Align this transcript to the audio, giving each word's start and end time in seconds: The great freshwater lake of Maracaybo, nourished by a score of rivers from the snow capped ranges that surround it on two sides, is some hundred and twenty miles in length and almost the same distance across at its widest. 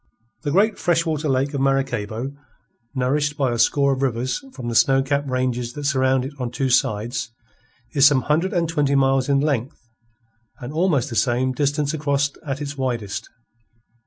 The 0.41 0.49
great 0.49 0.79
freshwater 0.79 1.29
lake 1.29 1.53
of 1.53 1.61
Maracaybo, 1.61 2.31
nourished 2.95 3.37
by 3.37 3.51
a 3.51 3.59
score 3.59 3.93
of 3.93 4.01
rivers 4.01 4.41
from 4.51 4.67
the 4.67 4.73
snow 4.73 5.03
capped 5.03 5.29
ranges 5.29 5.73
that 5.73 5.83
surround 5.85 6.25
it 6.25 6.33
on 6.39 6.49
two 6.49 6.71
sides, 6.71 7.29
is 7.93 8.07
some 8.07 8.23
hundred 8.23 8.51
and 8.51 8.67
twenty 8.67 8.95
miles 8.95 9.29
in 9.29 9.39
length 9.41 9.77
and 10.59 10.73
almost 10.73 11.11
the 11.11 11.15
same 11.15 11.51
distance 11.51 11.93
across 11.93 12.31
at 12.43 12.61
its 12.63 12.75
widest. 12.75 13.29